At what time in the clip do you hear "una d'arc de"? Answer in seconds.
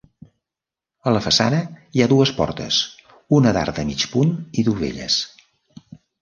3.41-3.87